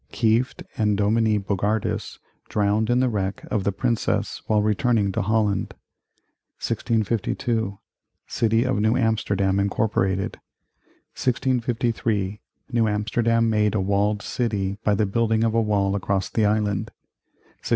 Kieft 0.11 0.63
and 0.79 0.97
Dominie 0.97 1.37
Bogardus 1.37 2.17
drowned 2.49 2.89
in 2.89 3.01
the 3.01 3.07
wreck 3.07 3.43
of 3.51 3.63
the 3.63 3.71
Princess 3.71 4.41
while 4.47 4.63
returning 4.63 5.11
to 5.11 5.21
Holland 5.21 5.75
1652. 6.59 7.77
City 8.25 8.63
of 8.63 8.79
New 8.79 8.97
Amsterdam 8.97 9.59
incorporated 9.59 10.37
1653. 11.15 12.41
New 12.71 12.87
Amsterdam 12.87 13.47
made 13.47 13.75
a 13.75 13.79
walled 13.79 14.23
city 14.23 14.79
by 14.83 14.95
the 14.95 15.05
building 15.05 15.43
of 15.43 15.53
a 15.53 15.61
wall 15.61 15.95
across 15.95 16.29
the 16.31 16.45
island 16.45 16.89
1655. 17.61 17.69